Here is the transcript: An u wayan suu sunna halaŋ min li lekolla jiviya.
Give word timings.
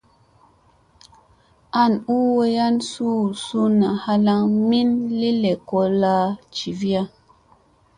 An 1.81 1.93
u 2.15 2.17
wayan 2.37 2.75
suu 2.89 3.21
sunna 3.45 3.89
halaŋ 4.03 4.43
min 4.69 4.89
li 5.19 5.29
lekolla 5.43 6.15
jiviya. 6.55 7.03